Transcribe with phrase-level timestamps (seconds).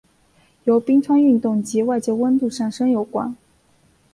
[0.63, 3.37] 由冰川运动及外界温度上升有关。